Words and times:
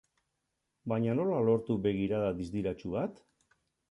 Baina 0.93 1.13
nola 1.19 1.41
lortu 1.49 1.77
begirada 1.85 2.31
distiratsu 2.39 2.95
bat? 2.95 3.21